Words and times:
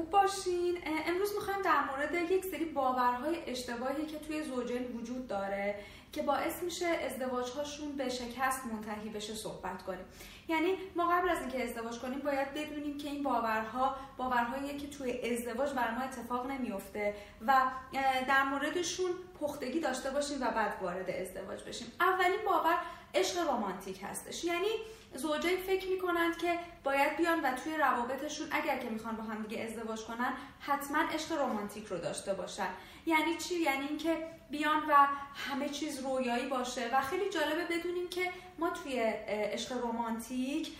خوب 0.00 0.10
باشین. 0.10 0.78
امروز 1.06 1.34
می‌خوایم 1.34 1.62
در 1.62 1.84
مورد 1.84 2.30
یک 2.30 2.44
سری 2.44 2.64
باورهای 2.64 3.36
اشتباهی 3.46 4.06
که 4.06 4.18
توی 4.18 4.42
زوجین 4.42 4.96
وجود 4.96 5.28
داره 5.28 5.74
که 6.12 6.22
باعث 6.22 6.62
میشه 6.62 6.86
ازدواج 6.86 7.50
هاشون 7.50 7.92
به 7.92 8.08
شکست 8.08 8.66
منتهی 8.66 9.08
بشه 9.08 9.34
صحبت 9.34 9.82
کنیم. 9.82 10.04
یعنی 10.48 10.74
ما 10.96 11.08
قبل 11.08 11.28
از 11.28 11.40
اینکه 11.40 11.64
ازدواج 11.64 11.98
کنیم 11.98 12.18
باید 12.18 12.54
بدونیم 12.54 12.98
که 12.98 13.08
این 13.08 13.22
باورها 13.22 13.96
باورهایی 14.16 14.78
که 14.78 14.88
توی 14.88 15.32
ازدواج 15.32 15.70
بر 15.70 15.90
ما 15.90 16.00
اتفاق 16.00 16.50
نمیفته 16.50 17.14
و 17.46 17.62
در 18.28 18.42
موردشون 18.42 19.10
پختگی 19.40 19.80
داشته 19.80 20.10
باشیم 20.10 20.42
و 20.42 20.50
بعد 20.50 20.82
وارد 20.82 21.10
ازدواج 21.10 21.62
بشیم. 21.64 21.92
اولین 22.00 22.44
باور 22.46 22.78
عشق 23.14 23.48
رمانتیک 23.48 24.02
هستش. 24.02 24.44
یعنی 24.44 24.68
زوجین 25.14 25.56
فکر 25.66 25.88
می‌کنند 25.88 26.38
که 26.38 26.58
باید 26.84 27.16
بیان 27.16 27.40
و 27.40 27.56
توی 27.64 27.76
روابطشون 27.76 28.48
اگر 28.50 28.78
که 28.78 28.90
می‌خوان 28.90 29.16
با 29.16 29.22
هم 29.22 29.42
دیگه 29.42 29.62
ازدواج 29.62 30.04
کنن 30.04 30.32
حتما 30.60 30.98
عشق 30.98 31.32
رمانتیک 31.32 31.86
رو 31.86 31.98
داشته 31.98 32.34
باشن. 32.34 32.68
یعنی 33.06 33.36
چی؟ 33.36 33.54
یعنی 33.54 33.86
اینکه 33.86 34.28
بیان 34.50 34.82
و 34.88 35.06
همه 35.34 35.68
چیز 35.68 36.00
رویایی 36.00 36.46
باشه. 36.46 36.90
و 36.92 37.00
خیلی 37.00 37.30
جالبه 37.30 37.64
بدونیم 37.64 38.08
که 38.08 38.32
ما 38.58 38.70
توی 38.70 39.00
عشق 39.28 39.84
رمانتیک 39.84 40.72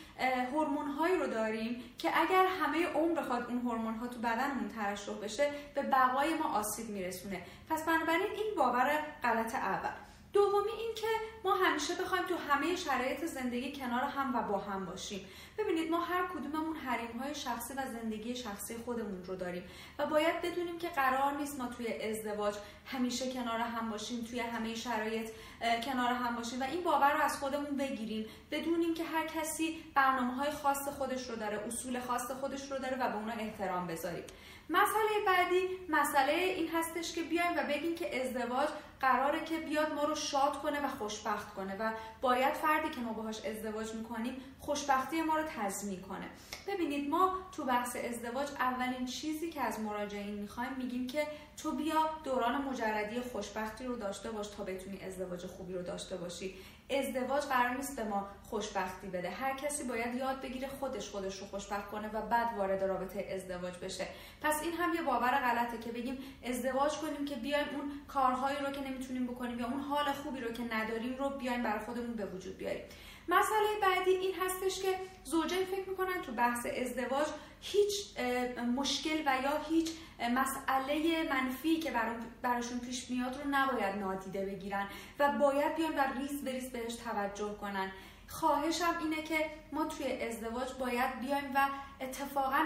هورمون 0.53 0.89
هایی 0.89 1.17
رو 1.17 1.27
داریم 1.27 1.85
که 1.99 2.19
اگر 2.19 2.47
همه 2.47 2.87
عمر 2.87 3.21
بخواد 3.21 3.47
اون 3.49 3.59
هورمون 3.59 3.95
ها 3.95 4.07
تو 4.07 4.19
بدنمون 4.19 4.69
ترشح 4.69 5.13
بشه 5.13 5.51
به 5.75 5.83
بقای 5.83 6.35
ما 6.35 6.59
آسیب 6.59 6.91
میرسونه. 6.91 7.43
پس 7.71 7.85
بنابراین 7.85 8.33
این 8.33 8.55
باور 8.57 9.05
غلط 9.23 9.55
اول. 9.55 9.91
دومی 10.33 10.71
این 10.79 10.95
که 10.95 11.07
ما 11.45 11.55
همیشه 11.55 11.95
بخوایم 11.95 12.25
تو 12.27 12.35
همه 12.37 12.77
شرایط 12.77 13.25
زندگی 13.25 13.73
کنار 13.73 14.03
هم 14.03 14.37
و 14.37 14.43
با 14.43 14.59
هم 14.59 14.87
باشیم. 14.87 15.27
ببینید 15.59 15.91
ما 15.91 16.01
هر 16.01 16.27
کدوممون 16.27 16.77
حریم 16.77 17.21
های 17.21 17.35
شخصی 17.35 17.75
و 17.75 17.83
زندگی 17.93 18.37
شخصی 18.37 18.77
خودمون 18.77 19.25
رو 19.25 19.37
داریم 19.37 19.63
و 19.99 20.07
باید 20.07 20.43
بدونیم 20.43 20.79
که 20.79 20.89
قرار 20.89 21.33
نیست 21.33 21.61
ما 21.61 21.67
توی 21.67 22.03
ازدواج 22.03 22.55
همیشه 22.87 23.33
کنار 23.33 23.61
هم 23.61 23.91
باشیم 23.91 24.25
توی 24.25 24.41
همه 24.41 24.75
شرایط 24.75 25.31
کنار 25.85 26.13
هم 26.13 26.37
باشیم 26.37 26.61
و 26.61 26.65
این 26.65 26.83
باور 26.85 27.13
رو 27.13 27.21
از 27.21 27.39
خودمون 27.39 27.77
بگیریم. 27.77 28.27
بدونیم 28.51 28.95
که 28.95 29.05
هر 29.05 29.27
کسی 29.27 29.85
برنامه 29.95 30.35
های 30.35 30.51
خاص 30.51 30.89
خودش 30.89 31.31
رو 31.31 31.37
داره 31.37 31.67
اصول 31.67 32.01
خاص 32.01 32.31
خودش 32.31 32.73
رو 32.73 32.79
داره 32.79 32.97
و 32.97 33.09
به 33.09 33.17
اونا 33.17 33.33
احترام 33.33 33.87
بذاریم. 33.87 34.25
مسئله 34.71 35.25
بعدی 35.27 35.69
مسئله 35.89 36.33
این 36.33 36.69
هستش 36.69 37.13
که 37.13 37.23
بیایم 37.23 37.53
و 37.57 37.63
بگیم 37.63 37.95
که 37.95 38.23
ازدواج 38.23 38.69
قراره 39.01 39.45
که 39.45 39.59
بیاد 39.59 39.93
ما 39.93 40.05
رو 40.05 40.15
شاد 40.21 40.63
کنه 40.63 40.85
و 40.85 40.89
خوشبخت 40.89 41.55
کنه 41.55 41.77
و 41.77 41.93
باید 42.21 42.55
فردی 42.55 42.91
که 42.91 43.01
ما 43.01 43.13
باهاش 43.13 43.45
ازدواج 43.45 43.95
می‌کنیم 43.95 44.37
خوشبختی 44.61 45.23
ما 45.23 45.37
رو 45.37 45.43
تضمین 45.43 46.01
کنه. 46.01 46.27
ببینید 46.67 47.11
ما 47.11 47.33
تو 47.53 47.65
بحث 47.65 47.97
ازدواج 47.97 48.49
اولین 48.51 49.07
چیزی 49.07 49.51
که 49.51 49.61
از 49.61 49.81
مراجعین 49.81 50.35
می‌خوایم 50.35 50.73
میگیم 50.79 51.07
که 51.07 51.27
تو 51.63 51.73
بیا 51.73 52.11
دوران 52.25 52.63
مجردی 52.63 53.21
خوشبختی 53.21 53.85
رو 53.85 53.97
داشته 53.97 54.31
باش 54.31 54.47
تا 54.47 54.65
بتونی 54.65 55.01
ازدواج 55.01 55.47
خوبی 55.47 55.73
رو 55.73 55.83
داشته 55.83 56.17
باشی. 56.17 56.55
ازدواج 56.91 57.43
قرار 57.43 57.77
نیست 57.77 57.97
به 57.97 58.05
ما 58.05 58.29
خوشبختی 58.51 59.07
بده. 59.07 59.31
هر 59.31 59.57
کسی 59.57 59.85
باید 59.85 60.15
یاد 60.15 60.41
بگیره 60.41 60.69
خودش 60.69 61.11
خودش 61.11 61.39
رو 61.41 61.47
خوشبخت 61.47 61.91
کنه 61.91 62.09
و 62.09 62.23
بعد 62.23 62.59
وارد 62.59 62.85
رابطه 62.85 63.29
ازدواج 63.35 63.75
بشه. 63.77 64.07
پس 64.43 64.63
این 64.63 64.73
هم 64.73 64.95
یه 64.95 65.03
باور 65.03 65.31
غلطه 65.31 65.79
که 65.79 65.93
بگیم 65.93 66.19
ازدواج 66.45 66.93
کنیم 66.93 67.25
که 67.25 67.35
بیایم 67.35 67.67
اون 67.73 67.93
کارهایی 68.09 68.59
رو 68.59 68.71
که 68.71 68.81
نمی‌تونیم 68.81 69.27
بکنیم 69.27 69.59
یا 69.59 69.67
اون 69.67 69.81
حال 69.81 70.10
خوبی 70.13 70.41
رو 70.41 70.53
که 70.53 70.63
نداریم 70.75 71.17
رو 71.17 71.29
بیایم 71.29 71.63
برای 71.63 71.85
خودمون 71.85 72.13
به 72.13 72.27
وجود 72.27 72.59
بیاریم. 72.59 72.83
مسئله 73.29 73.69
بعدی 73.83 74.11
این 74.11 74.35
هستش 74.35 74.83
که 74.83 74.95
زوجین 75.25 75.65
فکر 75.65 75.89
می‌کنن 75.89 76.23
تو 76.23 76.33
بحث 76.33 76.67
ازدواج 76.67 77.27
هیچ 77.61 78.19
مشکل 78.77 79.23
و 79.27 79.43
یا 79.43 79.61
هیچ 79.69 79.91
مسئله 80.35 81.29
منفی 81.31 81.77
که 81.81 81.93
براشون 82.43 82.79
پیش 82.79 83.11
میاد 83.11 83.37
رو 83.37 83.51
نباید 83.51 83.97
نادیده 83.97 84.47
بگیرن 84.47 84.87
و 85.19 85.33
باید 85.39 85.77
بیان 85.77 85.95
و 85.95 86.19
ریز 86.19 86.45
بریز 86.45 86.71
بهش 86.71 86.95
توجه 86.95 87.55
کنن. 87.61 87.93
خواهشم 88.31 88.95
اینه 89.01 89.23
که 89.23 89.51
ما 89.73 89.85
توی 89.85 90.23
ازدواج 90.23 90.73
باید 90.79 91.21
بیایم 91.21 91.51
و 91.55 91.69
اتفاقا 92.01 92.65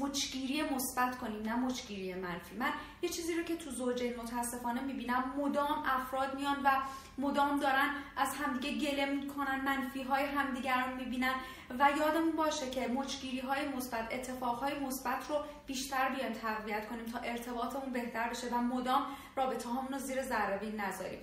مچگیری 0.00 0.62
مثبت 0.62 1.18
کنیم 1.18 1.42
نه 1.42 1.56
مچگیری 1.56 2.14
منفی. 2.14 2.56
من 2.56 2.72
یه 3.02 3.08
چیزی 3.08 3.34
رو 3.34 3.42
که 3.42 3.56
تو 3.56 3.70
زوجین 3.70 4.16
متاسفانه 4.16 4.80
می‌بینم 4.80 5.34
مدام 5.38 5.84
افراد 5.86 6.34
میان 6.34 6.56
و 6.64 6.70
مدام 7.18 7.60
دارن 7.60 7.90
از 8.16 8.34
همدیگه 8.34 8.90
گله 8.90 9.06
می‌کنن 9.06 9.60
منفی 9.60 10.02
های 10.02 10.24
همدیگر 10.24 10.84
رو 10.86 10.96
می‌بینن 10.96 11.34
و 11.78 11.90
یادمون 11.98 12.32
باشه 12.36 12.70
که 12.70 12.88
مچگیری 12.88 13.40
های 13.40 13.68
مثبت 13.68 14.08
اتفاق 14.12 14.58
های 14.58 14.78
مثبت 14.78 15.30
رو 15.30 15.44
بیشتر 15.66 16.08
بیایم 16.08 16.32
تقویت 16.32 16.88
کنیم 16.88 17.04
تا 17.04 17.18
ارتباطمون 17.18 17.92
بهتر 17.92 18.28
بشه 18.28 18.48
و 18.54 18.58
مدام 18.58 19.06
رابطه 19.36 19.68
رو 19.90 19.98
زیر 19.98 20.22
ذره 20.22 20.72
نذاریم. 20.76 21.20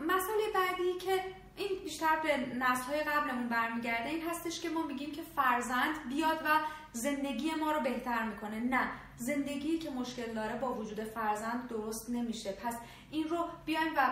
مسئله 0.00 0.52
بعدی 0.54 0.98
که 0.98 1.24
این 1.56 1.68
بیشتر 1.84 2.16
به 2.22 2.36
نسل 2.36 2.82
های 2.82 3.00
قبلمون 3.00 3.48
برمیگرده. 3.48 4.08
این 4.08 4.28
هستش 4.28 4.60
که 4.60 4.68
ما 4.68 4.82
میگیم 4.82 5.12
که 5.12 5.22
فرزند 5.36 6.08
بیاد 6.08 6.38
و 6.44 6.48
زندگی 6.92 7.50
ما 7.60 7.72
رو 7.72 7.80
بهتر 7.80 8.22
می‌کنه. 8.22 8.60
نه 8.60 8.90
زندگی 9.16 9.78
که 9.78 9.90
مشکل 9.90 10.34
داره 10.34 10.58
با 10.58 10.74
وجود 10.74 11.04
فرزند 11.04 11.68
درست 11.68 12.10
نمیشه. 12.10 12.52
پس 12.52 12.76
این 13.10 13.28
رو 13.28 13.48
بیایم 13.66 13.92
و 13.96 14.10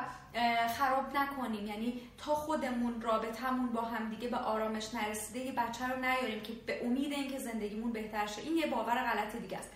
خراب 0.78 1.16
نکنیم. 1.16 1.66
یعنی 1.66 2.00
تا 2.18 2.34
خودمون 2.34 3.00
رابطمون 3.02 3.66
با 3.72 3.80
همدیگه 3.80 4.28
به 4.28 4.36
آرامش 4.36 4.94
نرسیده 4.94 5.38
یه 5.38 5.52
بچه 5.52 5.86
رو 5.88 6.00
نیاریم 6.00 6.42
که 6.42 6.52
به 6.66 6.86
امید 6.86 7.12
اینکه 7.12 7.38
زندگیمون 7.38 7.92
بهتر 7.92 8.26
شه. 8.26 8.42
این 8.42 8.56
یه 8.56 8.66
باور 8.66 8.94
غلط 8.94 9.36
دیگه 9.36 9.58
است. 9.58 9.70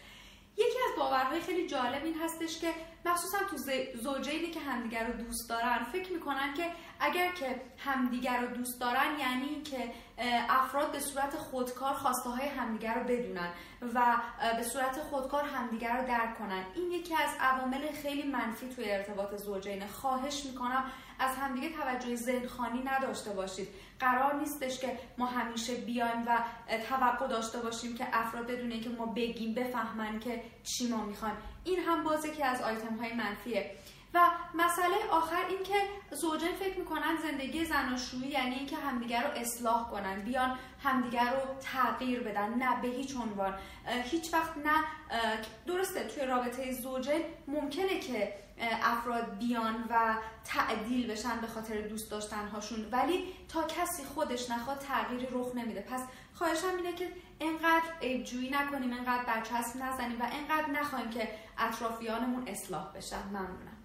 یکی 0.59 0.79
از 0.91 0.99
باورهای 0.99 1.41
خیلی 1.41 1.69
جالب 1.69 2.05
این 2.05 2.15
هستش 2.21 2.59
که 2.59 2.75
مخصوصا 3.05 3.39
تو 3.51 3.57
زوجینی 4.03 4.51
که 4.51 4.61
همدیگر 4.61 5.07
رو 5.07 5.13
دوست 5.13 5.49
دارن 5.49 5.85
فکر 5.93 6.13
می‌کنن 6.13 6.55
که 6.55 6.71
اگر 7.01 7.33
که 7.33 7.61
همدیگر 7.79 8.41
رو 8.41 8.47
دوست 8.57 8.81
دارن 8.81 9.19
یعنی 9.19 9.63
که 9.63 9.93
افراد 10.49 10.93
به 10.93 11.01
صورت 11.01 11.37
خودکار 11.37 11.95
خواسته 11.95 12.31
های 12.31 12.49
همدیگر 12.49 12.95
رو 12.95 13.05
بدونن 13.05 13.49
و 13.95 14.17
به 14.57 14.63
صورت 14.63 15.01
خودکار 15.01 15.45
همدیگر 15.45 15.97
رو 15.97 16.07
درک 16.07 16.39
کنن. 16.39 16.65
این 16.75 16.91
یکی 16.91 17.15
از 17.15 17.31
عوامل 17.41 17.93
خیلی 18.03 18.23
منفی 18.23 18.69
توی 18.69 18.91
ارتباط 18.91 19.35
زوجین 19.35 19.87
خواهش 19.87 20.45
می‌کنم 20.45 20.85
از 21.19 21.37
همدیگه 21.37 21.69
توجه 21.77 22.17
ذهنخانی 22.17 22.83
نداشته 22.85 23.31
باشید. 23.31 23.69
قرار 24.01 24.35
نیستش 24.35 24.79
که 24.79 24.99
ما 25.19 25.27
همیشه 25.27 25.75
بیایم 25.75 26.25
و 26.27 26.39
توقع 26.89 27.27
داشته 27.27 27.59
باشیم 27.59 27.97
که 27.97 28.07
افراد 28.13 28.47
بدونه 28.47 28.81
که 28.81 28.89
ما 28.89 29.07
بگیم 29.07 29.55
بفهمن 29.55 30.19
که 30.19 30.43
چی 30.63 30.89
ما 30.89 31.05
می‌خوایم. 31.05 31.37
این 31.65 31.79
هم 31.79 32.05
بازه 32.05 32.31
که 32.31 32.47
از 32.47 32.63
آیتم 32.63 32.97
های 32.97 33.13
منفیه. 33.13 33.71
و 34.15 34.21
مسئله 34.55 34.95
آخر 35.11 35.45
این 35.49 35.63
که 35.63 35.75
زوجین 36.17 36.53
فکر 36.61 36.79
می‌کنن 36.79 37.17
زندگی 37.23 37.65
زناشویی 37.65 38.29
یعنی 38.29 38.55
اینکه 38.55 38.77
همدیگر 38.77 39.23
رو 39.23 39.31
اصلاح 39.41 39.91
کنن 39.91 40.23
بیان 40.23 40.59
همدیگر 40.83 41.31
رو 41.31 41.41
تغییر 41.61 42.21
بدن 42.21 42.55
نه 42.55 42.83
به 42.83 42.89
هیچ 42.89 43.17
عنوان. 43.17 43.55
هیچ 44.05 44.35
وقت 44.35 44.57
نه 44.57 44.85
درسته 45.67 46.05
توی 46.05 46.27
رابطه 46.27 46.73
زوجین 46.73 47.23
ممکنه 47.49 48.01
که 48.01 48.33
افراد 48.61 49.39
بیان 49.39 49.85
و 49.91 50.17
تعدیل 50.45 51.11
بشن 51.11 51.41
به 51.41 51.47
خاطر 51.47 51.81
دوست 51.81 52.11
داشتن 52.11 52.49
هاشون 52.49 52.87
ولی 52.93 53.35
تا 53.49 53.63
کسی 53.63 54.05
خودش 54.05 54.51
نخواد 54.51 54.79
تغییری 54.79 55.29
رخ 55.31 55.55
نمیده. 55.55 55.81
پس 55.81 56.01
خواهشم 56.35 56.77
اینه 56.77 56.93
که 56.93 57.13
انقدر 57.41 57.93
عیبجویی 58.03 58.51
نکنیم 58.51 58.93
انقدر 58.93 59.25
برچسب 59.25 59.83
نزنیم 59.83 60.21
و 60.21 60.29
انقدر 60.33 60.71
نخواهیم 60.71 61.11
که 61.11 61.29
اطرافیانمون 61.59 62.49
اصلاح 62.49 62.93
بشن. 62.93 63.23
ممنونم. 63.29 63.76